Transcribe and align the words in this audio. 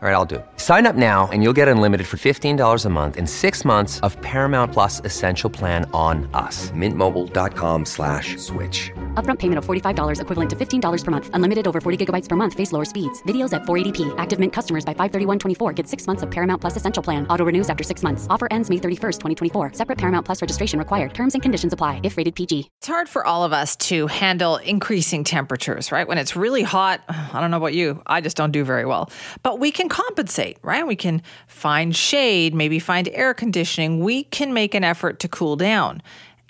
All 0.00 0.08
right, 0.08 0.14
I'll 0.14 0.24
do. 0.24 0.36
it. 0.36 0.46
Sign 0.58 0.86
up 0.86 0.94
now 0.94 1.28
and 1.32 1.42
you'll 1.42 1.52
get 1.52 1.66
unlimited 1.66 2.06
for 2.06 2.18
$15 2.18 2.84
a 2.84 2.88
month 2.88 3.16
in 3.16 3.26
six 3.26 3.64
months 3.64 3.98
of 4.06 4.16
Paramount 4.22 4.72
Plus 4.72 5.00
Essential 5.04 5.50
Plan 5.50 5.90
on 5.92 6.30
us. 6.34 6.70
Mintmobile.com 6.70 7.84
slash 7.84 8.36
switch. 8.36 8.92
Upfront 9.14 9.40
payment 9.40 9.58
of 9.58 9.66
$45 9.66 10.20
equivalent 10.20 10.50
to 10.50 10.54
$15 10.56 11.04
per 11.04 11.10
month. 11.10 11.30
Unlimited 11.32 11.66
over 11.66 11.80
40 11.80 12.06
gigabytes 12.06 12.28
per 12.28 12.36
month. 12.36 12.54
Face 12.54 12.70
lower 12.70 12.84
speeds. 12.84 13.20
Videos 13.24 13.52
at 13.52 13.62
480p. 13.62 14.14
Active 14.18 14.38
Mint 14.38 14.52
customers 14.52 14.84
by 14.84 14.94
531.24 14.94 15.74
get 15.74 15.88
six 15.88 16.06
months 16.06 16.22
of 16.22 16.30
Paramount 16.30 16.60
Plus 16.60 16.76
Essential 16.76 17.02
Plan. 17.02 17.26
Auto 17.26 17.44
renews 17.44 17.68
after 17.68 17.82
six 17.82 18.04
months. 18.04 18.28
Offer 18.30 18.46
ends 18.52 18.70
May 18.70 18.76
31st, 18.76 19.18
2024. 19.18 19.72
Separate 19.72 19.98
Paramount 19.98 20.24
Plus 20.24 20.40
registration 20.40 20.78
required. 20.78 21.12
Terms 21.12 21.34
and 21.34 21.42
conditions 21.42 21.72
apply 21.72 22.00
if 22.04 22.16
rated 22.16 22.36
PG. 22.36 22.70
It's 22.78 22.86
hard 22.86 23.08
for 23.08 23.26
all 23.26 23.42
of 23.42 23.52
us 23.52 23.74
to 23.90 24.06
handle 24.06 24.58
increasing 24.58 25.24
temperatures, 25.24 25.90
right? 25.90 26.06
When 26.06 26.18
it's 26.18 26.36
really 26.36 26.62
hot, 26.62 27.02
I 27.08 27.40
don't 27.40 27.50
know 27.50 27.56
about 27.56 27.74
you, 27.74 28.00
I 28.06 28.20
just 28.20 28.36
don't 28.36 28.52
do 28.52 28.62
very 28.62 28.84
well. 28.86 29.10
But 29.42 29.58
we 29.58 29.72
can 29.72 29.87
compensate, 29.88 30.58
right? 30.62 30.86
We 30.86 30.96
can 30.96 31.22
find 31.46 31.94
shade, 31.94 32.54
maybe 32.54 32.78
find 32.78 33.08
air 33.12 33.34
conditioning. 33.34 34.00
We 34.02 34.24
can 34.24 34.52
make 34.52 34.74
an 34.74 34.84
effort 34.84 35.20
to 35.20 35.28
cool 35.28 35.56
down. 35.56 36.02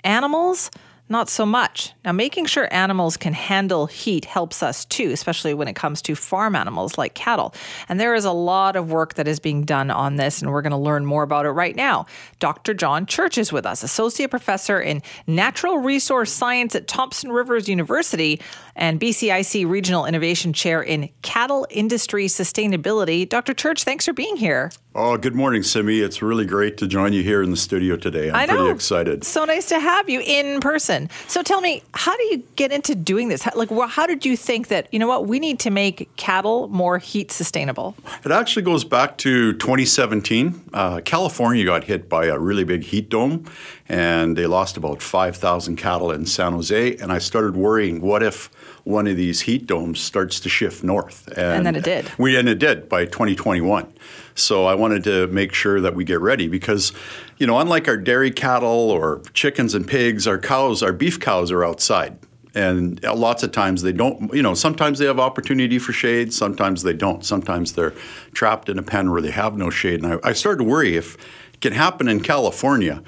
Animals, 0.03 0.71
not 1.09 1.29
so 1.29 1.45
much. 1.45 1.93
Now, 2.05 2.11
making 2.11 2.45
sure 2.45 2.67
animals 2.71 3.17
can 3.17 3.33
handle 3.33 3.87
heat 3.87 4.25
helps 4.25 4.61
us 4.61 4.85
too, 4.85 5.09
especially 5.11 5.53
when 5.53 5.67
it 5.67 5.75
comes 5.75 6.01
to 6.03 6.15
farm 6.15 6.55
animals 6.55 6.97
like 6.97 7.15
cattle. 7.15 7.53
And 7.87 7.99
there 7.99 8.13
is 8.13 8.25
a 8.25 8.31
lot 8.31 8.75
of 8.75 8.91
work 8.91 9.15
that 9.15 9.27
is 9.27 9.39
being 9.39 9.63
done 9.63 9.89
on 9.89 10.17
this, 10.17 10.41
and 10.41 10.51
we're 10.51 10.61
going 10.61 10.71
to 10.71 10.77
learn 10.77 11.05
more 11.05 11.23
about 11.23 11.45
it 11.45 11.51
right 11.51 11.75
now. 11.75 12.05
Dr. 12.39 12.73
John 12.73 13.05
Church 13.05 13.37
is 13.37 13.51
with 13.51 13.65
us, 13.65 13.83
Associate 13.83 14.29
Professor 14.29 14.79
in 14.79 15.01
Natural 15.25 15.77
Resource 15.79 16.31
Science 16.31 16.75
at 16.75 16.87
Thompson 16.87 17.31
Rivers 17.31 17.67
University 17.67 18.39
and 18.75 18.99
BCIC 18.99 19.69
Regional 19.69 20.05
Innovation 20.05 20.53
Chair 20.53 20.81
in 20.81 21.09
Cattle 21.21 21.67
Industry 21.69 22.25
Sustainability. 22.25 23.27
Dr. 23.27 23.53
Church, 23.53 23.83
thanks 23.83 24.05
for 24.05 24.13
being 24.13 24.37
here. 24.37 24.71
Oh, 24.95 25.17
good 25.17 25.35
morning, 25.35 25.63
Simi. 25.63 25.99
It's 25.99 26.21
really 26.21 26.45
great 26.45 26.77
to 26.79 26.87
join 26.87 27.13
you 27.13 27.21
here 27.21 27.43
in 27.43 27.51
the 27.51 27.57
studio 27.57 27.95
today. 27.95 28.29
I'm 28.29 28.35
I 28.35 28.45
know. 28.45 28.57
pretty 28.57 28.71
excited. 28.71 29.23
So 29.23 29.45
nice 29.45 29.69
to 29.69 29.79
have 29.79 30.09
you 30.09 30.19
in 30.19 30.59
person. 30.61 30.98
So 31.27 31.43
tell 31.43 31.61
me, 31.61 31.83
how 31.93 32.17
do 32.17 32.23
you 32.23 32.43
get 32.55 32.71
into 32.71 32.95
doing 32.95 33.29
this? 33.29 33.43
How, 33.43 33.51
like, 33.55 33.69
wh- 33.69 33.89
how 33.89 34.05
did 34.05 34.25
you 34.25 34.35
think 34.35 34.67
that 34.67 34.87
you 34.91 34.99
know 34.99 35.07
what 35.07 35.27
we 35.27 35.39
need 35.39 35.59
to 35.59 35.69
make 35.69 36.09
cattle 36.17 36.67
more 36.69 36.97
heat 36.97 37.31
sustainable? 37.31 37.95
It 38.25 38.31
actually 38.31 38.63
goes 38.63 38.83
back 38.83 39.17
to 39.19 39.53
2017. 39.53 40.69
Uh, 40.73 41.01
California 41.05 41.63
got 41.63 41.85
hit 41.85 42.09
by 42.09 42.25
a 42.25 42.37
really 42.37 42.63
big 42.63 42.83
heat 42.83 43.09
dome, 43.09 43.45
and 43.87 44.37
they 44.37 44.47
lost 44.47 44.77
about 44.77 45.01
5,000 45.01 45.75
cattle 45.75 46.11
in 46.11 46.25
San 46.25 46.53
Jose. 46.53 46.95
And 46.97 47.11
I 47.11 47.19
started 47.19 47.55
worrying, 47.55 48.01
what 48.01 48.23
if 48.23 48.49
one 48.83 49.07
of 49.07 49.17
these 49.17 49.41
heat 49.41 49.67
domes 49.67 49.99
starts 49.99 50.39
to 50.41 50.49
shift 50.49 50.83
north? 50.83 51.27
And 51.37 51.65
then 51.65 51.75
it 51.75 51.83
did. 51.83 52.11
We 52.17 52.37
and 52.37 52.49
it 52.49 52.59
did 52.59 52.89
by 52.89 53.05
2021. 53.05 53.93
So 54.35 54.65
I 54.65 54.73
wanted 54.75 55.03
to 55.03 55.27
make 55.27 55.53
sure 55.53 55.81
that 55.81 55.95
we 55.95 56.03
get 56.03 56.21
ready 56.21 56.47
because, 56.47 56.93
you 57.39 57.47
know, 57.47 57.57
unlike 57.57 57.87
our 57.87 57.97
dairy 57.97 58.31
cattle 58.31 58.91
or 58.91 59.21
chickens 59.33 59.73
and 59.73 59.87
pigs, 59.87 60.27
our 60.27 60.37
cows, 60.37 60.83
our 60.83 60.93
beef 60.93 61.19
cows 61.19 61.51
are 61.51 61.63
outside. 61.63 62.19
And 62.53 63.01
lots 63.03 63.43
of 63.43 63.53
times 63.53 63.81
they 63.81 63.93
don't, 63.93 64.33
you 64.33 64.43
know, 64.43 64.53
sometimes 64.53 64.99
they 64.99 65.05
have 65.05 65.19
opportunity 65.19 65.79
for 65.79 65.93
shade, 65.93 66.33
sometimes 66.33 66.83
they 66.83 66.93
don't. 66.93 67.23
Sometimes 67.23 67.73
they're 67.73 67.93
trapped 68.33 68.67
in 68.67 68.77
a 68.77 68.83
pen 68.83 69.09
where 69.11 69.21
they 69.21 69.31
have 69.31 69.55
no 69.55 69.69
shade. 69.69 70.03
And 70.03 70.13
I, 70.13 70.29
I 70.29 70.33
started 70.33 70.57
to 70.57 70.63
worry 70.69 70.97
if 70.97 71.15
it 71.53 71.61
can 71.61 71.73
happen 71.73 72.09
in 72.09 72.19
California. 72.19 73.01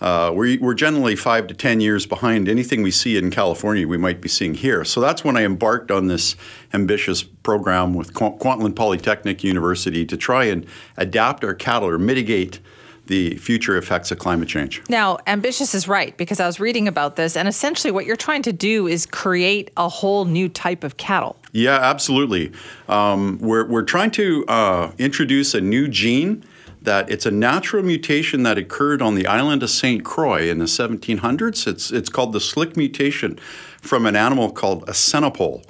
Uh, 0.00 0.32
we, 0.34 0.58
we're 0.58 0.74
generally 0.74 1.16
five 1.16 1.46
to 1.46 1.54
10 1.54 1.80
years 1.80 2.06
behind 2.06 2.48
anything 2.48 2.82
we 2.82 2.90
see 2.90 3.16
in 3.16 3.30
California 3.30 3.88
we 3.88 3.96
might 3.96 4.20
be 4.20 4.28
seeing 4.28 4.54
here. 4.54 4.84
So 4.84 5.00
that's 5.00 5.24
when 5.24 5.36
I 5.36 5.44
embarked 5.44 5.90
on 5.90 6.08
this 6.08 6.36
ambitious 6.74 7.22
program 7.22 7.94
with 7.94 8.14
Qu- 8.14 8.36
Kwantlen 8.38 8.76
Polytechnic 8.76 9.42
University 9.42 10.04
to 10.06 10.16
try 10.16 10.44
and 10.44 10.66
adapt 10.96 11.42
our 11.42 11.54
cattle 11.54 11.88
or 11.88 11.98
mitigate 11.98 12.60
the 13.08 13.36
future 13.36 13.76
effects 13.76 14.10
of 14.10 14.18
climate 14.18 14.48
change. 14.48 14.82
Now, 14.88 15.18
ambitious 15.26 15.74
is 15.74 15.88
right 15.88 16.16
because 16.16 16.40
I 16.40 16.46
was 16.46 16.60
reading 16.60 16.86
about 16.86 17.16
this, 17.16 17.36
and 17.36 17.48
essentially 17.48 17.90
what 17.90 18.06
you're 18.06 18.16
trying 18.16 18.42
to 18.42 18.52
do 18.52 18.86
is 18.86 19.04
create 19.04 19.70
a 19.76 19.88
whole 19.88 20.24
new 20.24 20.48
type 20.48 20.84
of 20.84 20.96
cattle. 20.96 21.36
Yeah, 21.52 21.78
absolutely. 21.80 22.52
Um, 22.88 23.38
we're, 23.40 23.66
we're 23.66 23.82
trying 23.82 24.12
to 24.12 24.44
uh, 24.46 24.92
introduce 24.98 25.54
a 25.54 25.60
new 25.60 25.88
gene 25.88 26.44
that 26.80 27.10
it's 27.10 27.26
a 27.26 27.30
natural 27.30 27.82
mutation 27.82 28.44
that 28.44 28.56
occurred 28.56 29.02
on 29.02 29.14
the 29.14 29.26
island 29.26 29.62
of 29.62 29.70
St. 29.70 30.04
Croix 30.04 30.48
in 30.48 30.58
the 30.58 30.66
1700s. 30.66 31.66
It's, 31.66 31.90
it's 31.90 32.08
called 32.08 32.32
the 32.32 32.40
slick 32.40 32.76
mutation 32.76 33.38
from 33.80 34.06
an 34.06 34.14
animal 34.14 34.52
called 34.52 34.84
a 34.88 34.92
Senepol. 34.92 35.64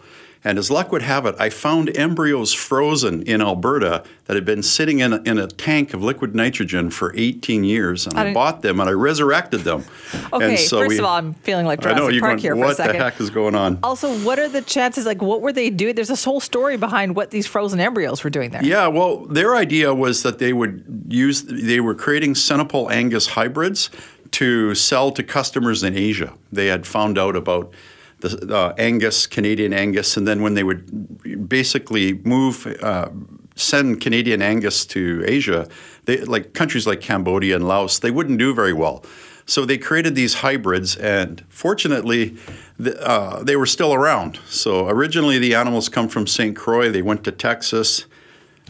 And 0.45 0.57
as 0.59 0.71
luck 0.71 0.93
would 0.93 1.03
have 1.03 1.27
it, 1.27 1.35
I 1.39 1.51
found 1.51 1.97
embryos 1.97 2.53
frozen 2.55 3.23
in 3.23 3.43
Alberta 3.43 4.05
that 4.27 4.35
had 4.35 4.45
been 4.45 4.63
sitting 4.63 5.01
in 5.01 5.13
a, 5.13 5.23
in 5.23 5.37
a 5.39 5.49
tank 5.49 5.93
of 5.95 6.03
liquid 6.03 6.35
nitrogen 6.35 6.91
for 6.91 7.13
18 7.17 7.65
years. 7.65 8.07
And 8.07 8.19
I 8.19 8.31
I, 8.31 8.35
bought 8.35 8.63
them 8.63 8.79
and 8.79 8.89
I 8.89 8.93
resurrected 8.93 9.61
them. 9.61 9.85
Okay, 10.33 10.57
so 10.57 10.79
first 10.81 10.89
we- 10.91 10.99
of 10.99 11.05
all, 11.05 11.17
I'm 11.17 11.35
feeling 11.35 11.67
like 11.67 11.81
Jurassic 11.81 11.97
I 11.97 12.05
know 12.05 12.09
you're 12.09 12.21
Park 12.21 12.33
going, 12.33 12.39
here 12.39 12.55
for 12.55 12.61
what 12.61 12.71
a 12.71 12.75
second. 12.75 12.99
the 12.99 13.05
heck 13.05 13.21
is 13.21 13.31
going 13.31 13.55
on? 13.55 13.79
Also, 13.83 14.17
what 14.21 14.39
are 14.39 14.49
the 14.49 14.63
chances? 14.63 15.07
Like, 15.07 15.21
what 15.23 15.41
were 15.41 15.53
they 15.53 15.71
doing? 15.71 15.95
There's 15.95 16.09
this 16.09 16.25
whole 16.25 16.41
story 16.41 16.77
behind 16.77 17.17
what 17.17 17.31
these 17.31 17.47
frozen 17.47 17.81
embryos 17.81 18.23
were 18.23 18.31
doing 18.31 18.51
there. 18.51 18.65
Yeah, 18.65 18.87
well, 18.87 19.27
their 19.27 19.57
idea 19.57 19.93
was 19.95 20.23
that 20.23 20.39
they 20.39 20.53
would 20.53 20.85
use, 21.09 21.43
they 21.43 21.81
were 21.81 21.95
creating 21.95 22.35
Senepol 22.35 22.91
Angus 22.91 23.29
hybrids 23.29 23.91
to 24.33 24.75
sell 24.75 25.11
to 25.13 25.23
customers 25.23 25.83
in 25.83 25.97
Asia. 25.97 26.35
They 26.53 26.67
had 26.67 26.87
found 26.87 27.19
out 27.19 27.35
about 27.35 27.73
the 28.21 28.55
uh, 28.55 28.75
Angus, 28.79 29.27
Canadian 29.27 29.73
Angus, 29.73 30.17
and 30.17 30.27
then 30.27 30.43
when 30.43 30.55
they 30.55 30.65
would 30.65 31.49
basically 31.49 32.15
move, 32.25 32.67
uh, 32.83 33.11
send 33.55 34.01
Canadian 34.01 34.43
Angus 34.43 34.85
to 34.87 35.23
Asia, 35.27 35.69
they, 36.05 36.19
like 36.23 36.53
countries 36.53 36.87
like 36.87 37.01
Cambodia 37.01 37.57
and 37.57 37.67
Laos, 37.67 37.99
they 37.99 38.11
wouldn't 38.11 38.39
do 38.39 38.55
very 38.55 38.73
well. 38.73 39.05
So 39.47 39.65
they 39.65 39.79
created 39.79 40.15
these 40.15 40.35
hybrids, 40.35 40.97
and 40.97 41.43
fortunately, 41.49 42.37
the, 42.79 43.01
uh, 43.03 43.43
they 43.43 43.57
were 43.57 43.67
still 43.67 43.95
around. 43.95 44.39
So 44.49 44.89
originally, 44.89 45.39
the 45.39 45.55
animals 45.55 45.89
come 45.89 46.09
from 46.09 46.27
St. 46.27 46.55
Croix. 46.55 46.91
They 46.91 47.03
went 47.03 47.25
to 47.25 47.33
Texas, 47.33 48.05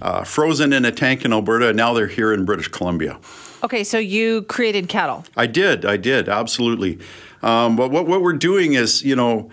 uh, 0.00 0.22
frozen 0.22 0.72
in 0.72 0.84
a 0.84 0.92
tank 0.92 1.24
in 1.24 1.32
Alberta, 1.32 1.68
and 1.68 1.76
now 1.76 1.94
they're 1.94 2.06
here 2.06 2.32
in 2.32 2.44
British 2.44 2.68
Columbia. 2.68 3.18
Okay, 3.62 3.84
so 3.84 3.98
you 3.98 4.42
created 4.42 4.88
cattle. 4.88 5.24
I 5.36 5.46
did, 5.46 5.84
I 5.84 5.96
did, 5.96 6.28
absolutely. 6.28 6.98
Um, 7.42 7.76
but 7.76 7.90
what, 7.90 8.06
what 8.06 8.22
we're 8.22 8.32
doing 8.32 8.74
is, 8.74 9.02
you 9.02 9.16
know, 9.16 9.50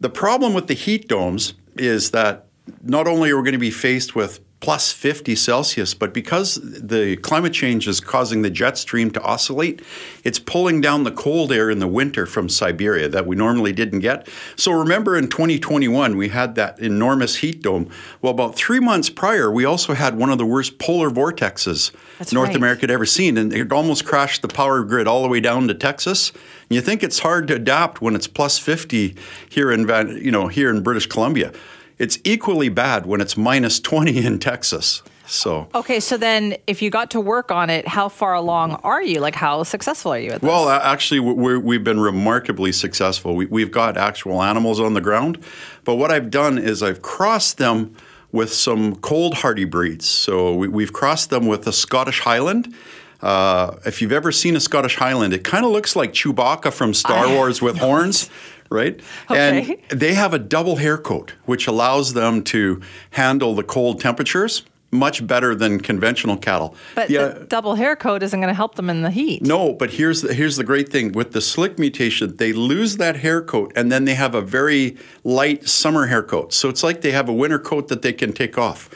the 0.00 0.10
problem 0.10 0.54
with 0.54 0.66
the 0.68 0.74
heat 0.74 1.08
domes 1.08 1.54
is 1.76 2.12
that 2.12 2.46
not 2.82 3.06
only 3.06 3.30
are 3.30 3.36
we 3.36 3.42
going 3.42 3.52
to 3.52 3.58
be 3.58 3.70
faced 3.70 4.14
with 4.14 4.40
plus 4.60 4.92
50 4.92 5.36
Celsius, 5.36 5.94
but 5.94 6.12
because 6.12 6.56
the 6.62 7.16
climate 7.18 7.52
change 7.52 7.86
is 7.86 8.00
causing 8.00 8.42
the 8.42 8.50
jet 8.50 8.76
stream 8.76 9.10
to 9.12 9.22
oscillate, 9.22 9.80
it's 10.24 10.40
pulling 10.40 10.80
down 10.80 11.04
the 11.04 11.12
cold 11.12 11.52
air 11.52 11.70
in 11.70 11.78
the 11.78 11.86
winter 11.86 12.26
from 12.26 12.48
Siberia 12.48 13.08
that 13.08 13.24
we 13.24 13.36
normally 13.36 13.72
didn't 13.72 14.00
get. 14.00 14.28
So 14.56 14.72
remember 14.72 15.16
in 15.16 15.28
2021, 15.28 16.16
we 16.16 16.30
had 16.30 16.56
that 16.56 16.78
enormous 16.80 17.36
heat 17.36 17.62
dome. 17.62 17.88
Well, 18.20 18.32
about 18.32 18.56
three 18.56 18.80
months 18.80 19.10
prior, 19.10 19.50
we 19.50 19.64
also 19.64 19.94
had 19.94 20.16
one 20.16 20.30
of 20.30 20.38
the 20.38 20.46
worst 20.46 20.78
polar 20.78 21.10
vortexes 21.10 21.92
That's 22.18 22.32
North 22.32 22.48
right. 22.48 22.56
America 22.56 22.80
had 22.80 22.90
ever 22.90 23.06
seen, 23.06 23.36
and 23.36 23.52
it 23.52 23.72
almost 23.72 24.04
crashed 24.04 24.42
the 24.42 24.48
power 24.48 24.82
grid 24.82 25.06
all 25.06 25.22
the 25.22 25.28
way 25.28 25.40
down 25.40 25.68
to 25.68 25.74
Texas. 25.74 26.30
And 26.30 26.74
you 26.74 26.80
think 26.80 27.04
it's 27.04 27.20
hard 27.20 27.46
to 27.48 27.54
adapt 27.54 28.02
when 28.02 28.16
it's 28.16 28.26
plus 28.26 28.58
50 28.58 29.14
here 29.48 29.70
in 29.70 29.88
you 30.20 30.32
know 30.32 30.48
here 30.48 30.68
in 30.68 30.82
British 30.82 31.06
Columbia. 31.06 31.52
It's 31.98 32.18
equally 32.24 32.68
bad 32.68 33.06
when 33.06 33.20
it's 33.20 33.36
minus 33.36 33.80
20 33.80 34.24
in 34.24 34.38
Texas. 34.38 35.02
So. 35.26 35.68
Okay, 35.74 36.00
so 36.00 36.16
then 36.16 36.56
if 36.66 36.80
you 36.80 36.88
got 36.88 37.10
to 37.10 37.20
work 37.20 37.50
on 37.50 37.68
it, 37.68 37.86
how 37.86 38.08
far 38.08 38.32
along 38.32 38.80
are 38.82 39.02
you? 39.02 39.20
Like, 39.20 39.34
how 39.34 39.62
successful 39.62 40.12
are 40.14 40.18
you 40.18 40.30
at 40.30 40.40
this? 40.40 40.48
Well, 40.48 40.70
actually, 40.70 41.20
we're, 41.20 41.58
we've 41.58 41.84
been 41.84 42.00
remarkably 42.00 42.72
successful. 42.72 43.36
We, 43.36 43.44
we've 43.46 43.70
got 43.70 43.98
actual 43.98 44.42
animals 44.42 44.80
on 44.80 44.94
the 44.94 45.02
ground, 45.02 45.38
but 45.84 45.96
what 45.96 46.10
I've 46.10 46.30
done 46.30 46.56
is 46.56 46.82
I've 46.82 47.02
crossed 47.02 47.58
them 47.58 47.94
with 48.32 48.52
some 48.52 48.96
cold 48.96 49.34
hardy 49.34 49.64
breeds. 49.64 50.08
So 50.08 50.54
we, 50.54 50.68
we've 50.68 50.92
crossed 50.92 51.28
them 51.28 51.46
with 51.46 51.66
a 51.66 51.72
Scottish 51.72 52.20
Highland. 52.20 52.74
Uh, 53.20 53.76
if 53.84 54.00
you've 54.00 54.12
ever 54.12 54.30
seen 54.30 54.54
a 54.56 54.60
Scottish 54.60 54.96
Highland, 54.96 55.32
it 55.34 55.42
kind 55.44 55.64
of 55.64 55.72
looks 55.72 55.96
like 55.96 56.12
Chewbacca 56.12 56.72
from 56.72 56.94
Star 56.94 57.26
I- 57.26 57.34
Wars 57.36 57.60
with 57.60 57.78
horns, 57.78 58.30
right? 58.70 59.00
Okay. 59.30 59.78
And 59.90 60.00
they 60.00 60.14
have 60.14 60.32
a 60.34 60.38
double 60.38 60.76
hair 60.76 60.96
coat, 60.98 61.34
which 61.44 61.66
allows 61.66 62.14
them 62.14 62.42
to 62.44 62.80
handle 63.10 63.54
the 63.54 63.64
cold 63.64 64.00
temperatures 64.00 64.62
much 64.90 65.26
better 65.26 65.54
than 65.54 65.78
conventional 65.80 66.36
cattle. 66.38 66.74
but 66.94 67.10
Yeah. 67.10 67.28
the 67.28 67.44
double 67.44 67.74
hair 67.74 67.94
coat 67.94 68.22
isn't 68.22 68.40
going 68.40 68.48
to 68.50 68.54
help 68.56 68.76
them 68.76 68.88
in 68.88 69.02
the 69.02 69.10
heat. 69.10 69.42
No, 69.42 69.74
but 69.74 69.90
here's 69.90 70.22
the, 70.22 70.32
here's 70.32 70.56
the 70.56 70.64
great 70.64 70.88
thing 70.88 71.12
with 71.12 71.32
the 71.32 71.42
slick 71.42 71.78
mutation, 71.78 72.36
they 72.36 72.54
lose 72.54 72.96
that 72.96 73.16
hair 73.16 73.42
coat 73.42 73.70
and 73.76 73.92
then 73.92 74.06
they 74.06 74.14
have 74.14 74.34
a 74.34 74.40
very 74.40 74.96
light 75.24 75.68
summer 75.68 76.06
hair 76.06 76.22
coat. 76.22 76.54
So 76.54 76.70
it's 76.70 76.82
like 76.82 77.02
they 77.02 77.10
have 77.10 77.28
a 77.28 77.34
winter 77.34 77.58
coat 77.58 77.88
that 77.88 78.00
they 78.00 78.14
can 78.14 78.32
take 78.32 78.56
off. 78.56 78.88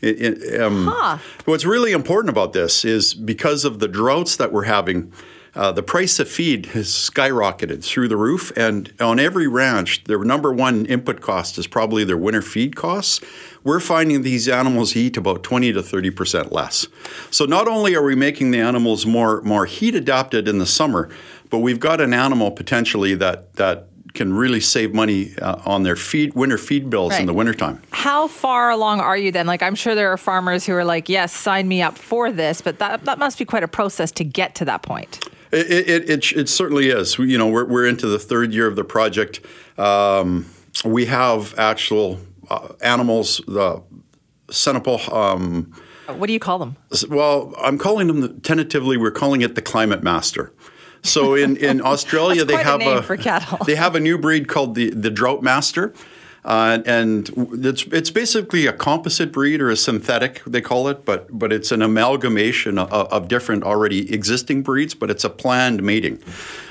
It- 0.00 0.20
it, 0.20 0.60
um, 0.60 0.86
Huh. 0.92 1.18
What's 1.44 1.64
really 1.64 1.92
important 1.92 2.30
about 2.30 2.52
this 2.52 2.84
is 2.84 3.14
because 3.14 3.64
of 3.64 3.78
the 3.78 3.88
droughts 3.88 4.36
that 4.36 4.52
we're 4.52 4.64
having. 4.64 5.12
uh, 5.58 5.72
the 5.72 5.82
price 5.82 6.18
of 6.20 6.28
feed 6.28 6.66
has 6.74 6.88
skyrocketed 6.88 7.82
through 7.82 8.06
the 8.08 8.16
roof. 8.16 8.52
And 8.58 8.92
on 9.00 9.18
every 9.18 9.48
ranch, 9.48 10.04
their 10.04 10.22
number 10.22 10.52
one 10.52 10.84
input 10.84 11.22
cost 11.22 11.56
is 11.56 11.66
probably 11.66 12.04
their 12.04 12.18
winter 12.18 12.42
feed 12.42 12.76
costs. 12.76 13.22
We're 13.64 13.80
finding 13.80 14.20
these 14.20 14.48
animals 14.50 14.94
eat 14.94 15.16
about 15.16 15.42
20 15.42 15.72
to 15.72 15.82
30 15.82 16.10
percent 16.10 16.52
less. 16.52 16.86
So 17.30 17.46
not 17.46 17.68
only 17.68 17.94
are 17.96 18.02
we 18.04 18.14
making 18.14 18.50
the 18.50 18.60
animals 18.60 19.06
more 19.06 19.40
more 19.44 19.64
heat 19.64 19.94
adapted 19.94 20.46
in 20.46 20.58
the 20.58 20.66
summer, 20.66 21.08
but 21.48 21.60
we've 21.60 21.80
got 21.80 22.02
an 22.02 22.12
animal 22.12 22.50
potentially 22.50 23.14
that 23.14 23.54
that 23.56 23.88
can 24.16 24.32
really 24.34 24.60
save 24.60 24.92
money 24.92 25.34
uh, 25.40 25.60
on 25.64 25.84
their 25.84 25.94
feed 25.96 26.34
winter 26.34 26.58
feed 26.58 26.90
bills 26.90 27.12
in 27.12 27.18
Right. 27.18 27.26
the 27.26 27.32
wintertime. 27.34 27.80
How 27.92 28.26
far 28.26 28.70
along 28.70 29.00
are 29.00 29.16
you 29.16 29.30
then? 29.30 29.46
Like, 29.46 29.62
I'm 29.62 29.74
sure 29.76 29.94
there 29.94 30.10
are 30.12 30.16
farmers 30.16 30.66
who 30.66 30.72
are 30.74 30.84
like, 30.84 31.08
yes, 31.08 31.32
sign 31.32 31.68
me 31.68 31.82
up 31.82 31.96
for 31.96 32.32
this, 32.32 32.60
but 32.60 32.78
that, 32.80 33.04
that 33.04 33.18
must 33.18 33.38
be 33.38 33.44
quite 33.44 33.62
a 33.62 33.68
process 33.68 34.10
to 34.12 34.24
get 34.24 34.54
to 34.56 34.64
that 34.64 34.82
point. 34.82 35.28
It, 35.52 35.88
it, 35.88 36.10
it, 36.10 36.32
it 36.32 36.48
certainly 36.48 36.88
is. 36.88 37.18
We, 37.18 37.30
you 37.30 37.38
know, 37.38 37.46
we're, 37.48 37.64
we're 37.66 37.86
into 37.86 38.08
the 38.08 38.18
third 38.18 38.52
year 38.52 38.66
of 38.66 38.74
the 38.74 38.84
project. 38.84 39.40
Um, 39.78 40.46
we 40.84 41.06
have 41.06 41.56
actual 41.58 42.18
uh, 42.50 42.68
animals, 42.82 43.40
the 43.46 43.82
Senepol. 44.48 45.12
Um, 45.12 45.72
What 46.08 46.26
do 46.26 46.32
you 46.32 46.40
call 46.40 46.58
them? 46.58 46.76
well, 47.08 47.54
I'm 47.58 47.78
calling 47.78 48.06
them 48.08 48.20
the, 48.20 48.28
tentatively. 48.28 48.96
We're 48.96 49.10
calling 49.10 49.40
it 49.42 49.54
the 49.54 49.62
Climate 49.62 50.02
Master. 50.02 50.52
So 51.02 51.34
in, 51.34 51.56
in 51.56 51.80
Australia, 51.84 52.44
they 52.44 52.54
a 52.54 52.64
have 52.64 53.04
for 53.04 53.16
cattle. 53.16 53.58
They 53.64 53.76
have 53.76 53.94
a 53.94 54.00
new 54.00 54.18
breed 54.18 54.48
called 54.48 54.74
the 54.74 54.90
the 54.90 55.10
Drought 55.10 55.42
Master. 55.42 55.92
Uh, 56.44 56.80
and 56.86 57.28
it's 57.64 57.82
it's 57.86 58.10
basically 58.10 58.66
a 58.66 58.72
composite 58.72 59.32
breed 59.32 59.60
or 59.60 59.68
a 59.68 59.76
synthetic 59.76 60.44
they 60.44 60.60
call 60.60 60.86
it, 60.86 61.04
but 61.04 61.26
but 61.36 61.52
it's 61.52 61.72
an 61.72 61.82
amalgamation 61.82 62.78
of, 62.78 62.88
of 62.92 63.26
different 63.26 63.64
already 63.64 64.12
existing 64.14 64.62
breeds, 64.62 64.94
but 64.94 65.10
it's 65.10 65.24
a 65.24 65.30
planned 65.30 65.82
mating. 65.82 66.22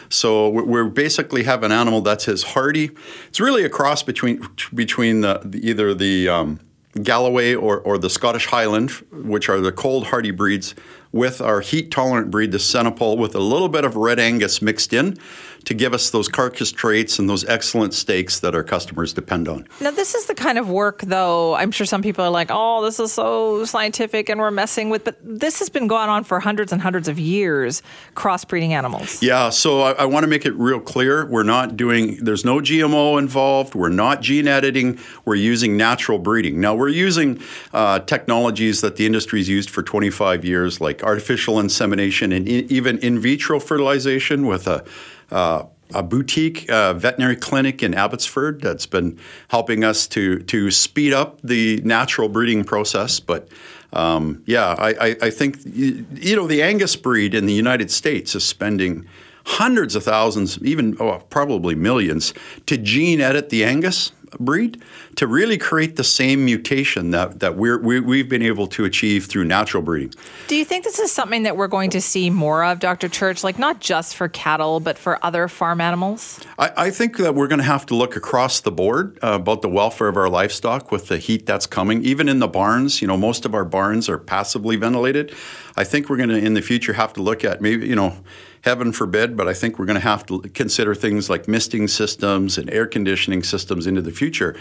So 0.07 0.47
we 0.47 0.61
we 0.63 0.89
basically 0.89 1.43
have 1.43 1.61
an 1.63 1.73
animal 1.73 1.99
that's 1.99 2.29
as 2.29 2.43
hardy. 2.43 2.91
It's 3.27 3.41
really 3.41 3.65
a 3.65 3.69
cross 3.69 4.01
between 4.01 4.47
between 4.73 5.19
the, 5.21 5.41
the 5.43 5.69
either 5.69 5.93
the 5.93 6.29
um, 6.29 6.59
Galloway 7.01 7.53
or, 7.53 7.79
or 7.79 7.97
the 7.97 8.09
Scottish 8.09 8.45
Highland, 8.45 8.91
which 9.11 9.49
are 9.49 9.59
the 9.59 9.71
cold 9.71 10.07
hardy 10.07 10.31
breeds, 10.31 10.75
with 11.15 11.39
our 11.39 11.61
heat 11.61 11.91
tolerant 11.91 12.29
breed, 12.29 12.51
the 12.51 12.57
Senepol, 12.57 13.17
with 13.17 13.33
a 13.35 13.39
little 13.39 13.69
bit 13.69 13.85
of 13.85 13.95
Red 13.95 14.19
Angus 14.19 14.61
mixed 14.61 14.91
in 14.91 15.17
to 15.63 15.73
give 15.73 15.93
us 15.93 16.09
those 16.11 16.27
carcass 16.27 16.71
traits 16.71 17.17
and 17.19 17.29
those 17.29 17.43
excellent 17.45 17.93
steaks 17.93 18.39
that 18.39 18.53
our 18.53 18.63
customers 18.63 19.13
depend 19.13 19.47
on. 19.47 19.67
Now, 19.81 19.91
this 19.91 20.13
is 20.13 20.25
the 20.25 20.35
kind 20.35 20.57
of 20.57 20.69
work, 20.69 21.01
though, 21.01 21.55
I'm 21.55 21.71
sure 21.71 21.85
some 21.85 22.01
people 22.01 22.23
are 22.23 22.29
like, 22.29 22.49
oh, 22.51 22.83
this 22.83 22.99
is 22.99 23.11
so 23.11 23.65
scientific 23.65 24.29
and 24.29 24.39
we're 24.39 24.51
messing 24.51 24.89
with, 24.89 25.03
but 25.03 25.17
this 25.23 25.59
has 25.59 25.69
been 25.69 25.87
going 25.87 26.09
on 26.09 26.23
for 26.23 26.39
hundreds 26.39 26.71
and 26.71 26.81
hundreds 26.81 27.07
of 27.07 27.17
years, 27.17 27.81
crossbreeding 28.15 28.69
animals. 28.69 29.23
Yeah, 29.23 29.49
so 29.49 29.81
I, 29.81 29.91
I 29.93 30.05
want 30.05 30.23
to 30.23 30.27
make 30.27 30.45
it 30.45 30.53
real 30.53 30.79
clear. 30.79 31.25
We're 31.25 31.43
not 31.43 31.75
doing, 31.75 32.23
there's 32.23 32.45
no 32.45 32.59
GMO 32.59 33.17
involved. 33.17 33.73
We're 33.73 33.89
not 33.89 34.21
gene 34.21 34.47
editing. 34.47 34.99
We're 35.25 35.35
using 35.35 35.77
natural 35.77 36.19
breeding. 36.19 36.59
Now, 36.59 36.75
we're 36.75 36.89
using 36.89 37.41
uh, 37.73 37.99
technologies 37.99 38.81
that 38.81 38.97
the 38.97 39.05
industry's 39.05 39.49
used 39.49 39.69
for 39.69 39.81
25 39.81 40.45
years, 40.45 40.79
like 40.79 41.01
artificial 41.05 41.59
insemination 41.59 42.31
and 42.31 42.47
e- 42.49 42.65
even 42.69 42.97
in 42.99 43.19
vitro 43.19 43.59
fertilization 43.59 44.45
with 44.47 44.67
a 44.67 44.83
uh, 45.31 45.63
a 45.93 46.01
boutique 46.01 46.69
uh, 46.69 46.93
veterinary 46.93 47.35
clinic 47.35 47.83
in 47.83 47.93
Abbotsford 47.93 48.59
that's 48.61 48.87
been 48.87 49.19
helping 49.49 49.83
us 49.83 50.07
to 50.07 50.39
to 50.39 50.71
speed 50.71 51.13
up 51.13 51.39
the 51.43 51.79
natural 51.83 52.27
breeding 52.27 52.63
process. 52.63 53.19
But 53.19 53.47
um, 53.93 54.43
yeah, 54.45 54.75
I, 54.77 54.89
I, 54.89 55.15
I 55.23 55.29
think 55.29 55.59
you 55.63 56.35
know 56.35 56.47
the 56.47 56.63
Angus 56.63 56.95
breed 56.95 57.33
in 57.33 57.45
the 57.45 57.53
United 57.53 57.91
States 57.91 58.35
is 58.35 58.43
spending 58.43 59.05
hundreds 59.45 59.95
of 59.95 60.03
thousands, 60.03 60.57
even 60.63 60.97
oh, 60.99 61.19
probably 61.29 61.75
millions, 61.75 62.33
to 62.65 62.77
gene 62.77 63.21
edit 63.21 63.49
the 63.49 63.63
Angus 63.63 64.11
breed 64.39 64.81
to 65.15 65.27
really 65.27 65.57
create 65.57 65.95
the 65.95 66.03
same 66.03 66.45
mutation 66.45 67.11
that 67.11 67.39
that 67.39 67.55
we're, 67.55 67.79
we, 67.79 67.99
we've 67.99 68.29
been 68.29 68.41
able 68.41 68.67
to 68.67 68.85
achieve 68.85 69.25
through 69.25 69.45
natural 69.45 69.83
breeding. 69.83 70.13
Do 70.47 70.55
you 70.55 70.65
think 70.65 70.83
this 70.83 70.99
is 70.99 71.11
something 71.11 71.43
that 71.43 71.57
we're 71.57 71.67
going 71.67 71.89
to 71.91 72.01
see 72.01 72.29
more 72.29 72.63
of, 72.63 72.79
Dr. 72.79 73.09
Church? 73.09 73.43
Like, 73.43 73.59
not 73.59 73.79
just 73.79 74.15
for 74.15 74.27
cattle, 74.27 74.79
but 74.79 74.97
for 74.97 75.23
other 75.23 75.47
farm 75.47 75.81
animals? 75.81 76.39
I, 76.57 76.71
I 76.77 76.91
think 76.91 77.17
that 77.17 77.35
we're 77.35 77.47
going 77.47 77.59
to 77.59 77.65
have 77.65 77.85
to 77.87 77.95
look 77.95 78.15
across 78.15 78.61
the 78.61 78.71
board 78.71 79.17
uh, 79.23 79.33
about 79.33 79.61
the 79.61 79.69
welfare 79.69 80.07
of 80.07 80.17
our 80.17 80.29
livestock 80.29 80.91
with 80.91 81.07
the 81.07 81.17
heat 81.17 81.45
that's 81.45 81.67
coming. 81.67 82.03
Even 82.03 82.29
in 82.29 82.39
the 82.39 82.47
barns, 82.47 83.01
you 83.01 83.07
know, 83.07 83.17
most 83.17 83.45
of 83.45 83.53
our 83.53 83.65
barns 83.65 84.09
are 84.09 84.17
passively 84.17 84.75
ventilated. 84.75 85.33
I 85.77 85.83
think 85.83 86.09
we're 86.09 86.17
going 86.17 86.29
to, 86.29 86.37
in 86.37 86.53
the 86.53 86.61
future, 86.61 86.93
have 86.93 87.13
to 87.13 87.21
look 87.21 87.43
at 87.43 87.61
maybe, 87.61 87.87
you 87.87 87.95
know, 87.95 88.17
heaven 88.65 88.91
forbid, 88.91 89.37
but 89.37 89.47
I 89.47 89.53
think 89.53 89.77
we're 89.77 89.85
going 89.85 90.01
to 90.01 90.01
have 90.01 90.25
to 90.25 90.39
consider 90.49 90.95
things 90.95 91.29
like 91.29 91.47
misting 91.47 91.87
systems 91.87 92.57
and 92.57 92.67
air 92.71 92.87
conditioning 92.87 93.43
systems 93.43 93.85
into 93.85 94.01
the 94.01 94.11
future. 94.11 94.57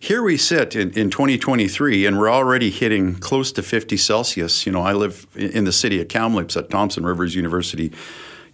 Here 0.00 0.22
we 0.22 0.38
sit 0.38 0.74
in, 0.74 0.90
in 0.92 1.10
2023, 1.10 2.06
and 2.06 2.18
we're 2.18 2.32
already 2.32 2.70
hitting 2.70 3.14
close 3.16 3.52
to 3.52 3.62
50 3.62 3.98
Celsius. 3.98 4.64
You 4.64 4.72
know, 4.72 4.80
I 4.80 4.94
live 4.94 5.26
in 5.36 5.64
the 5.64 5.72
city 5.72 6.00
of 6.00 6.08
Kamloops 6.08 6.56
at 6.56 6.70
Thompson 6.70 7.04
Rivers 7.04 7.34
University. 7.34 7.92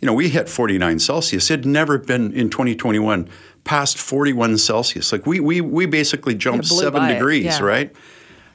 You 0.00 0.06
know, 0.06 0.12
we 0.12 0.30
hit 0.30 0.48
49 0.48 0.98
Celsius. 0.98 1.48
It 1.48 1.60
had 1.60 1.66
never 1.66 1.96
been 1.96 2.32
in 2.32 2.50
2021 2.50 3.28
past 3.62 3.98
41 3.98 4.58
Celsius. 4.58 5.12
Like 5.12 5.26
we 5.26 5.40
we 5.40 5.60
we 5.60 5.86
basically 5.86 6.34
jumped 6.34 6.66
seven 6.66 7.08
degrees, 7.08 7.44
yeah. 7.44 7.62
right? 7.62 7.96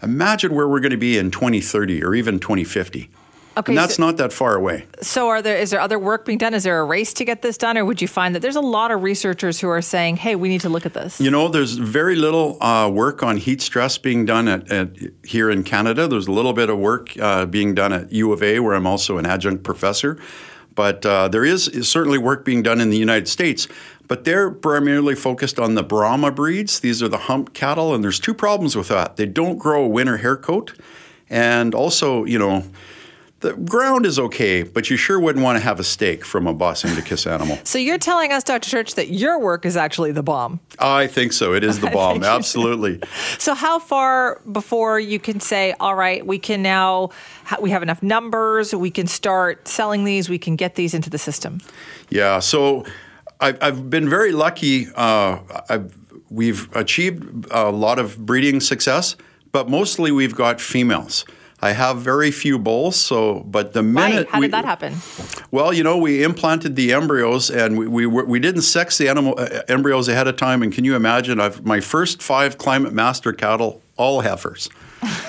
Imagine 0.01 0.53
where 0.53 0.67
we're 0.67 0.81
going 0.81 0.91
to 0.91 0.97
be 0.97 1.17
in 1.17 1.31
2030 1.31 2.03
or 2.03 2.13
even 2.13 2.39
2050. 2.39 3.09
Okay, 3.55 3.71
and 3.71 3.77
that's 3.77 3.95
so- 3.95 4.05
not 4.05 4.17
that 4.17 4.33
far 4.33 4.55
away. 4.55 4.85
So, 5.01 5.29
are 5.29 5.41
there 5.41 5.57
is 5.57 5.69
there 5.69 5.79
other 5.79 5.99
work 5.99 6.25
being 6.25 6.37
done? 6.37 6.53
Is 6.53 6.63
there 6.63 6.79
a 6.79 6.83
race 6.83 7.13
to 7.13 7.25
get 7.25 7.41
this 7.41 7.57
done, 7.57 7.77
or 7.77 7.85
would 7.85 8.01
you 8.01 8.07
find 8.07 8.33
that 8.33 8.41
there's 8.41 8.55
a 8.55 8.61
lot 8.61 8.91
of 8.91 9.03
researchers 9.03 9.59
who 9.59 9.69
are 9.69 9.81
saying, 9.81 10.17
"Hey, 10.17 10.35
we 10.35 10.49
need 10.49 10.61
to 10.61 10.69
look 10.69 10.85
at 10.85 10.93
this"? 10.93 11.19
You 11.19 11.29
know, 11.29 11.47
there's 11.47 11.73
very 11.73 12.15
little 12.15 12.61
uh, 12.63 12.89
work 12.89 13.21
on 13.21 13.37
heat 13.37 13.61
stress 13.61 13.97
being 13.97 14.25
done 14.25 14.47
at, 14.47 14.71
at 14.71 14.89
here 15.23 15.49
in 15.51 15.63
Canada. 15.63 16.07
There's 16.07 16.27
a 16.27 16.31
little 16.31 16.53
bit 16.53 16.69
of 16.69 16.79
work 16.79 17.17
uh, 17.19 17.45
being 17.45 17.75
done 17.75 17.93
at 17.93 18.11
U 18.11 18.31
of 18.31 18.41
A, 18.41 18.59
where 18.59 18.73
I'm 18.73 18.87
also 18.87 19.17
an 19.17 19.25
adjunct 19.25 19.63
professor. 19.63 20.17
But 20.75 21.05
uh, 21.05 21.27
there 21.27 21.45
is, 21.45 21.67
is 21.67 21.87
certainly 21.87 22.17
work 22.17 22.43
being 22.43 22.63
done 22.63 22.81
in 22.81 22.89
the 22.89 22.97
United 22.97 23.27
States. 23.27 23.67
But 24.07 24.23
they're 24.25 24.49
primarily 24.49 25.15
focused 25.15 25.59
on 25.59 25.75
the 25.75 25.83
Brahma 25.83 26.31
breeds. 26.31 26.79
These 26.79 27.01
are 27.03 27.07
the 27.07 27.19
hump 27.19 27.53
cattle, 27.53 27.93
and 27.93 28.03
there's 28.03 28.19
two 28.19 28.33
problems 28.33 28.75
with 28.75 28.87
that. 28.89 29.15
They 29.15 29.27
don't 29.27 29.57
grow 29.57 29.83
a 29.83 29.87
winter 29.87 30.17
hair 30.17 30.35
coat, 30.35 30.73
and 31.29 31.73
also, 31.73 32.25
you 32.25 32.37
know, 32.37 32.63
the 33.43 33.53
ground 33.53 34.05
is 34.05 34.17
okay, 34.17 34.63
but 34.63 34.89
you 34.89 34.95
sure 34.95 35.19
wouldn't 35.19 35.43
want 35.43 35.57
to 35.57 35.63
have 35.63 35.77
a 35.79 35.83
steak 35.83 36.23
from 36.23 36.47
a 36.47 36.53
Bos 36.53 36.85
Indicus 36.85 37.27
animal. 37.27 37.59
so 37.65 37.77
you're 37.77 37.97
telling 37.97 38.31
us, 38.31 38.43
Dr. 38.43 38.69
Church, 38.69 38.95
that 38.95 39.09
your 39.09 39.37
work 39.37 39.65
is 39.65 39.75
actually 39.75 40.13
the 40.13 40.23
bomb. 40.23 40.61
I 40.79 41.07
think 41.07 41.33
so. 41.33 41.53
It 41.53 41.63
is 41.63 41.81
the 41.81 41.89
bomb. 41.91 42.13
think 42.13 42.23
you 42.23 42.29
should. 42.29 42.35
Absolutely. 42.35 43.01
So 43.37 43.53
how 43.53 43.79
far 43.79 44.41
before 44.49 44.97
you 44.97 45.19
can 45.19 45.41
say, 45.41 45.75
all 45.79 45.93
right, 45.93 46.25
we 46.25 46.39
can 46.39 46.61
now 46.63 47.09
we 47.61 47.69
have 47.69 47.83
enough 47.83 48.01
numbers, 48.01 48.73
we 48.73 48.89
can 48.89 49.07
start 49.07 49.67
selling 49.67 50.05
these, 50.05 50.29
we 50.29 50.39
can 50.39 50.55
get 50.55 50.75
these 50.75 50.93
into 50.93 51.09
the 51.09 51.17
system? 51.17 51.59
Yeah, 52.09 52.39
so 52.39 52.85
I've, 53.41 53.61
I've 53.61 53.89
been 53.89 54.09
very 54.09 54.31
lucky. 54.31 54.87
Uh, 54.95 55.39
I've, 55.69 55.93
we've 56.29 56.73
achieved 56.75 57.45
a 57.51 57.69
lot 57.69 57.99
of 57.99 58.25
breeding 58.25 58.61
success, 58.61 59.17
but 59.51 59.69
mostly 59.69 60.11
we've 60.11 60.33
got 60.33 60.61
females. 60.61 61.25
I 61.63 61.71
have 61.71 61.99
very 61.99 62.29
few 62.29 62.59
bulls, 62.59 62.97
so 62.97 63.39
but 63.39 63.71
the 63.71 63.81
minute 63.81 64.27
Why? 64.27 64.31
How 64.33 64.39
we, 64.41 64.47
did 64.47 64.53
that 64.53 64.65
happen? 64.65 64.97
Well, 65.49 65.71
you 65.71 65.81
know, 65.81 65.97
we 65.97 66.21
implanted 66.21 66.75
the 66.75 66.91
embryos, 66.91 67.49
and 67.49 67.77
we 67.77 67.87
we, 67.87 68.05
we 68.05 68.37
didn't 68.37 68.63
sex 68.63 68.97
the 68.97 69.07
animal 69.07 69.35
uh, 69.37 69.61
embryos 69.69 70.09
ahead 70.09 70.27
of 70.27 70.35
time. 70.35 70.61
And 70.61 70.73
can 70.73 70.83
you 70.83 70.93
imagine? 70.93 71.39
I've 71.39 71.65
my 71.65 71.79
first 71.79 72.21
five 72.21 72.57
climate 72.57 72.91
master 72.91 73.31
cattle, 73.31 73.81
all 73.95 74.19
heifers. 74.19 74.69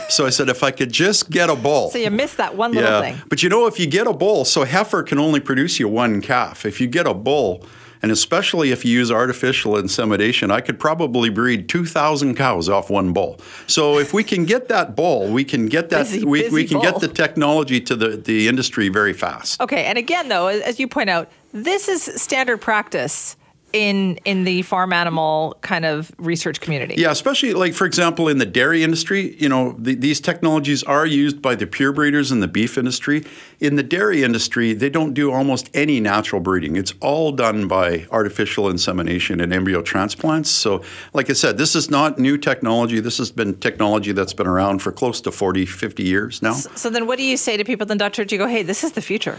so 0.09 0.27
I 0.27 0.31
said, 0.31 0.49
if 0.49 0.65
I 0.65 0.73
could 0.73 0.91
just 0.91 1.31
get 1.31 1.51
a 1.51 1.55
bull. 1.55 1.91
So 1.91 1.99
you 1.99 2.11
missed 2.11 2.39
that 2.39 2.57
one 2.57 2.73
little 2.73 3.01
thing. 3.01 3.23
But 3.29 3.45
you 3.45 3.49
know, 3.49 3.69
if 3.69 3.79
you 3.79 3.87
get 3.87 4.09
a 4.09 4.13
bull, 4.13 4.45
so 4.45 4.65
heifer 4.65 5.05
can 5.05 5.21
only 5.21 5.39
produce 5.39 5.79
you 5.79 5.89
one 5.89 6.21
calf. 6.21 6.67
If 6.67 6.81
you 6.81 6.89
get 6.89 7.07
a 7.07 7.15
bull, 7.15 7.65
and 8.05 8.13
especially 8.13 8.71
if 8.71 8.85
you 8.85 8.93
use 8.93 9.11
artificial 9.11 9.79
insemination, 9.79 10.51
I 10.51 10.61
could 10.61 10.79
probably 10.79 11.31
breed 11.31 11.71
2,000 11.71 12.35
cows 12.35 12.69
off 12.69 12.91
one 12.91 13.15
bull. 13.15 13.41
So 13.67 13.99
if 13.99 14.13
we 14.13 14.23
can 14.23 14.45
get 14.45 14.69
that 14.69 14.95
bull, 14.95 15.33
we 15.33 15.43
can 15.43 15.69
get 15.69 15.89
that 15.89 16.01
Busy, 16.01 16.23
we, 16.23 16.43
busy 16.43 16.55
we 16.55 16.65
can 16.67 16.75
bull. 16.75 16.83
get 16.83 17.01
the 17.01 17.09
technology 17.09 17.81
to 17.81 17.97
the, 17.97 18.09
the 18.19 18.47
industry 18.47 18.91
very 18.91 19.15
fast. 19.15 19.59
Okay, 19.59 19.87
and 19.87 19.97
again 19.97 20.29
though, 20.29 20.49
as 20.49 20.79
you 20.79 20.87
point 20.87 21.09
out, 21.09 21.33
this 21.55 21.89
is 21.89 22.03
standard 22.21 22.61
practice 22.61 23.37
in 23.75 24.17
in 24.25 24.45
the 24.45 24.63
farm 24.63 24.93
animal 24.93 25.59
kind 25.61 25.85
of 25.85 26.13
research 26.17 26.61
community. 26.61 26.95
Yeah, 26.97 27.11
especially 27.11 27.53
like 27.55 27.75
for 27.75 27.87
example 27.87 28.29
in 28.29 28.39
the 28.39 28.47
dairy 28.47 28.85
industry, 28.85 29.35
you 29.39 29.49
know, 29.49 29.75
the, 29.77 29.97
these 29.97 30.21
technologies 30.21 30.85
are 30.85 31.05
used 31.05 31.43
by 31.43 31.57
the 31.57 31.67
pure 31.67 31.93
breeders 31.93 32.31
in 32.31 32.39
the 32.39 32.47
beef 32.47 32.79
industry. 32.79 33.25
In 33.59 33.75
the 33.75 33.83
dairy 33.83 34.23
industry, 34.23 34.75
they 34.75 34.89
don't 34.89 35.13
do 35.13 35.33
almost 35.33 35.71
any 35.75 35.99
natural 35.99 36.41
breeding. 36.41 36.77
It's 36.77 36.95
all 37.01 37.33
done 37.33 37.67
by 37.67 38.07
artificial 38.13 38.69
insemination 38.69 39.41
and 39.41 39.53
embryo 39.53 39.83
transplants. 39.83 40.51
So, 40.51 40.83
like 41.13 41.29
I 41.29 41.33
said, 41.33 41.59
this 41.59 41.75
is 41.75 41.91
not 41.91 42.17
new 42.19 42.39
technology. 42.39 43.01
This 43.01 43.19
has 43.19 43.33
been 43.33 43.57
technology 43.57 44.13
that's 44.13 44.35
been 44.35 44.47
around 44.47 44.83
for 44.83 44.93
close 44.93 45.21
to 45.23 45.33
40, 45.33 45.67
50 45.67 46.03
years 46.05 46.43
now. 46.43 46.53
So 46.53 46.91
then 46.91 47.09
what 47.09 47.19
do 47.19 47.25
you 47.25 47.37
say 47.37 47.57
to 47.57 47.65
people 47.65 47.87
then 47.87 47.99
Dr. 47.99 48.25
Do 48.25 48.37
you 48.37 48.39
go, 48.39 48.47
"Hey, 48.47 48.63
this 48.63 48.85
is 48.85 48.93
the 48.93 49.03
future." 49.03 49.39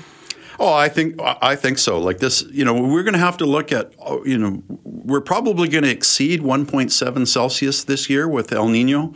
Oh, 0.60 0.74
I 0.74 0.90
think 0.90 1.20
I 1.22 1.56
think 1.56 1.78
so. 1.78 2.00
Like 2.00 2.20
this, 2.20 2.44
you 2.52 2.64
know, 2.66 2.74
we're 2.74 3.04
going 3.04 3.14
to 3.14 3.20
have 3.20 3.38
to 3.38 3.46
look 3.46 3.72
at, 3.72 3.94
uh, 4.00 4.22
you 4.24 4.38
know, 4.38 4.64
we're 4.84 5.22
probably 5.22 5.68
going 5.68 5.84
to 5.84 5.90
exceed 5.90 6.42
1.7 6.42 7.28
Celsius 7.28 7.84
this 7.84 8.10
year 8.10 8.28
with 8.28 8.52
El 8.52 8.70
Nino. 8.70 9.14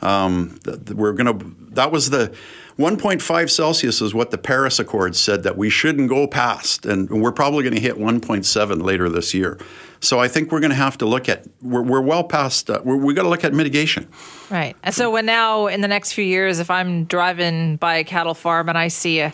Um, 0.00 0.58
we're 0.94 1.12
going 1.12 1.38
to. 1.38 1.56
That 1.74 1.90
was 1.90 2.10
the 2.10 2.34
1.5 2.78 3.50
Celsius 3.50 4.00
is 4.00 4.14
what 4.14 4.30
the 4.30 4.38
Paris 4.38 4.78
Accord 4.78 5.14
said 5.14 5.42
that 5.42 5.56
we 5.56 5.70
shouldn't 5.70 6.08
go 6.08 6.26
past, 6.26 6.86
and 6.86 7.08
we're 7.10 7.32
probably 7.32 7.62
going 7.62 7.74
to 7.74 7.80
hit 7.80 7.96
1.7 7.96 8.82
later 8.82 9.08
this 9.08 9.34
year. 9.34 9.58
So 10.00 10.18
I 10.18 10.26
think 10.26 10.50
we're 10.50 10.60
going 10.60 10.70
to 10.70 10.76
have 10.76 10.98
to 10.98 11.06
look 11.06 11.28
at. 11.28 11.46
We're, 11.62 11.82
we're 11.82 12.00
well 12.00 12.24
past. 12.24 12.68
Uh, 12.70 12.80
we're, 12.84 12.96
we 12.96 13.14
got 13.14 13.22
to 13.22 13.28
look 13.28 13.44
at 13.44 13.52
mitigation. 13.52 14.08
Right. 14.50 14.74
And 14.82 14.94
so 14.94 15.10
when 15.10 15.26
now 15.26 15.68
in 15.68 15.80
the 15.80 15.88
next 15.88 16.12
few 16.12 16.24
years, 16.24 16.58
if 16.58 16.70
I'm 16.70 17.04
driving 17.04 17.76
by 17.76 17.96
a 17.96 18.04
cattle 18.04 18.34
farm 18.34 18.68
and 18.68 18.76
I 18.76 18.88
see 18.88 19.20
a 19.20 19.32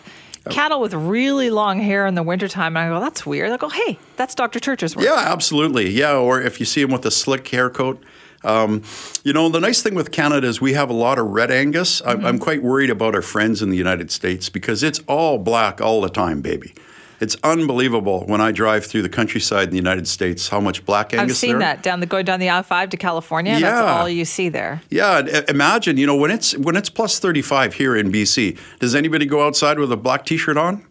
cattle 0.49 0.81
with 0.81 0.93
really 0.93 1.49
long 1.49 1.79
hair 1.79 2.05
in 2.05 2.15
the 2.15 2.23
wintertime, 2.23 2.75
and 2.75 2.85
I 2.85 2.89
go, 2.89 2.99
that's 2.99 3.25
weird. 3.25 3.51
I 3.51 3.57
go, 3.57 3.69
hey, 3.69 3.99
that's 4.15 4.35
Dr. 4.35 4.59
Church's 4.59 4.95
work. 4.95 5.05
Yeah, 5.05 5.15
absolutely. 5.17 5.89
Yeah, 5.89 6.15
or 6.15 6.41
if 6.41 6.59
you 6.59 6.65
see 6.65 6.81
him 6.81 6.91
with 6.91 7.05
a 7.05 7.11
slick 7.11 7.47
hair 7.47 7.69
coat. 7.69 8.03
Um, 8.43 8.83
you 9.23 9.33
know, 9.33 9.49
the 9.49 9.59
nice 9.59 9.81
thing 9.81 9.95
with 9.95 10.11
Canada 10.11 10.47
is 10.47 10.61
we 10.61 10.73
have 10.73 10.89
a 10.89 10.93
lot 10.93 11.19
of 11.19 11.27
red 11.27 11.51
Angus. 11.51 12.01
I'm, 12.05 12.17
mm-hmm. 12.17 12.25
I'm 12.25 12.39
quite 12.39 12.63
worried 12.63 12.89
about 12.89 13.13
our 13.15 13.21
friends 13.21 13.61
in 13.61 13.69
the 13.69 13.77
United 13.77 14.11
States 14.11 14.49
because 14.49 14.81
it's 14.81 14.99
all 15.07 15.37
black 15.37 15.81
all 15.81 15.99
the 16.01 16.09
time, 16.09 16.41
baby. 16.41 16.73
It's 17.19 17.35
unbelievable 17.43 18.23
when 18.25 18.39
I 18.41 18.51
drive 18.51 18.85
through 18.85 19.01
the 19.01 19.09
countryside 19.09 19.65
in 19.65 19.69
the 19.71 19.75
United 19.77 20.07
States 20.07 20.47
how 20.47 20.59
much 20.59 20.85
black 20.85 21.13
Angus 21.13 21.31
I've 21.31 21.37
seen 21.37 21.51
there. 21.51 21.59
that 21.59 21.83
down 21.83 21.99
the 21.99 22.05
going 22.05 22.25
down 22.25 22.39
the 22.39 22.49
I-5 22.49 22.89
to 22.91 22.97
California. 22.97 23.53
Yeah. 23.53 23.71
That's 23.71 23.81
all 23.81 24.09
you 24.09 24.25
see 24.25 24.49
there. 24.49 24.81
Yeah, 24.89 25.07
uh, 25.07 25.41
imagine 25.49 25.97
you 25.97 26.07
know 26.07 26.15
when 26.15 26.31
it's 26.31 26.57
when 26.57 26.75
it's 26.75 26.89
plus 26.89 27.19
35 27.19 27.73
here 27.73 27.95
in 27.95 28.11
BC. 28.11 28.57
Does 28.79 28.95
anybody 28.95 29.25
go 29.25 29.45
outside 29.45 29.79
with 29.79 29.91
a 29.91 29.97
black 29.97 30.25
T-shirt 30.25 30.57
on? 30.57 30.85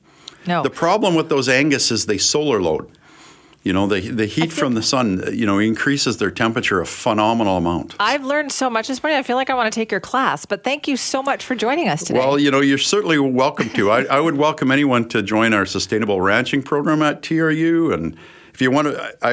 No. 0.46 0.62
The 0.62 0.70
problem 0.70 1.14
with 1.14 1.28
those 1.28 1.48
Angus 1.48 1.90
is 1.90 2.06
they 2.06 2.18
solar 2.18 2.60
load. 2.60 2.90
You 3.64 3.72
know, 3.72 3.86
the, 3.86 4.00
the 4.08 4.26
heat 4.26 4.52
from 4.52 4.74
the 4.74 4.82
sun, 4.82 5.22
you 5.32 5.44
know, 5.44 5.58
increases 5.58 6.18
their 6.18 6.30
temperature 6.30 6.80
a 6.80 6.86
phenomenal 6.86 7.56
amount. 7.56 7.96
I've 7.98 8.24
learned 8.24 8.52
so 8.52 8.70
much 8.70 8.88
this 8.88 9.02
morning. 9.02 9.18
I 9.18 9.22
feel 9.22 9.36
like 9.36 9.50
I 9.50 9.54
want 9.54 9.70
to 9.70 9.78
take 9.78 9.90
your 9.90 10.00
class, 10.00 10.46
but 10.46 10.62
thank 10.62 10.86
you 10.86 10.96
so 10.96 11.22
much 11.22 11.44
for 11.44 11.54
joining 11.54 11.88
us 11.88 12.04
today. 12.04 12.18
Well, 12.18 12.38
you 12.38 12.50
know, 12.50 12.60
you're 12.60 12.78
certainly 12.78 13.18
welcome 13.18 13.68
to. 13.70 13.90
I, 13.90 14.04
I 14.04 14.20
would 14.20 14.36
welcome 14.36 14.70
anyone 14.70 15.08
to 15.08 15.22
join 15.22 15.52
our 15.52 15.66
sustainable 15.66 16.20
ranching 16.20 16.62
program 16.62 17.02
at 17.02 17.22
TRU. 17.22 17.92
And 17.92 18.16
if 18.54 18.62
you 18.62 18.70
want 18.70 18.88
to, 18.88 19.16
I, 19.22 19.32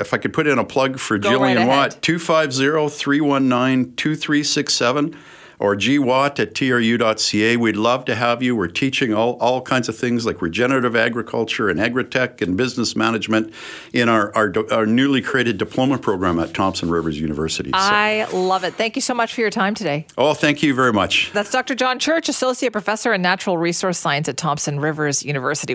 if 0.00 0.14
I 0.14 0.18
could 0.18 0.32
put 0.32 0.46
in 0.46 0.58
a 0.58 0.64
plug 0.64 0.98
for 0.98 1.18
Go 1.18 1.30
Jillian 1.30 1.56
right 1.56 1.66
Watt, 1.66 2.00
250 2.00 2.96
319 2.96 3.96
2367 3.96 5.16
or 5.58 5.76
gwatt 5.76 6.38
at 6.38 6.54
tru.ca. 6.54 7.56
We'd 7.56 7.76
love 7.76 8.04
to 8.06 8.14
have 8.14 8.42
you. 8.42 8.54
We're 8.56 8.68
teaching 8.68 9.14
all, 9.14 9.34
all 9.40 9.62
kinds 9.62 9.88
of 9.88 9.96
things 9.96 10.26
like 10.26 10.42
regenerative 10.42 10.96
agriculture 10.96 11.68
and 11.68 11.80
agritech 11.80 12.42
and 12.42 12.56
business 12.56 12.94
management 12.94 13.52
in 13.92 14.08
our, 14.08 14.34
our, 14.36 14.52
our 14.70 14.86
newly 14.86 15.22
created 15.22 15.58
diploma 15.58 15.98
program 15.98 16.38
at 16.38 16.54
Thompson 16.54 16.90
Rivers 16.90 17.18
University. 17.20 17.70
So. 17.70 17.76
I 17.76 18.26
love 18.32 18.64
it. 18.64 18.74
Thank 18.74 18.96
you 18.96 19.02
so 19.02 19.14
much 19.14 19.34
for 19.34 19.40
your 19.40 19.50
time 19.50 19.74
today. 19.74 20.06
Oh, 20.18 20.34
thank 20.34 20.62
you 20.62 20.74
very 20.74 20.92
much. 20.92 21.30
That's 21.32 21.50
Dr. 21.50 21.74
John 21.74 21.98
Church, 21.98 22.28
Associate 22.28 22.72
Professor 22.72 23.12
in 23.12 23.22
Natural 23.22 23.56
Resource 23.56 23.98
Science 23.98 24.28
at 24.28 24.36
Thompson 24.36 24.80
Rivers 24.80 25.24
University. 25.24 25.72